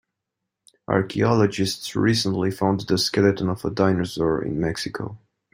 [0.87, 5.19] Archaeologists recently found the skeleton of a dinosaur in Mexico.